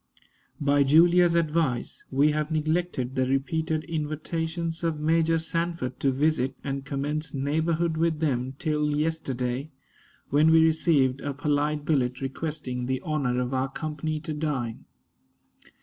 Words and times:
By 0.59 0.81
Julia's 0.81 1.35
advice 1.35 2.03
we 2.09 2.31
have 2.31 2.49
neglected 2.49 3.13
the 3.13 3.27
repeated 3.27 3.83
invitations 3.83 4.83
of 4.83 4.99
Major 4.99 5.37
Sanford 5.37 5.99
to 5.99 6.11
visit 6.11 6.55
and 6.63 6.83
commence 6.83 7.35
neighborhood 7.35 7.97
with 7.97 8.19
them 8.19 8.53
till 8.57 8.95
yesterday, 8.95 9.69
when 10.31 10.49
we 10.49 10.63
received 10.65 11.21
a 11.21 11.35
polite 11.35 11.85
billet 11.85 12.19
requesting 12.19 12.87
the 12.87 12.99
honor 13.01 13.39
of 13.39 13.53
our 13.53 13.69
company 13.69 14.19
to 14.21 14.33
dine. 14.33 14.85